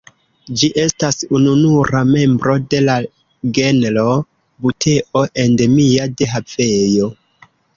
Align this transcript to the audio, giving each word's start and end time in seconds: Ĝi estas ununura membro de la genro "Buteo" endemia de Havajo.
Ĝi 0.59 0.67
estas 0.83 1.19
ununura 1.39 2.01
membro 2.13 2.55
de 2.73 2.81
la 2.87 2.95
genro 3.59 4.07
"Buteo" 4.67 5.25
endemia 5.45 6.09
de 6.23 6.31
Havajo. 6.33 7.13